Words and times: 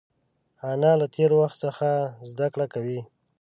انا 0.71 0.91
له 0.99 1.07
تېر 1.15 1.31
وخت 1.39 1.57
څخه 1.65 1.89
زده 2.29 2.47
کړه 2.53 2.65
کوي 2.73 2.99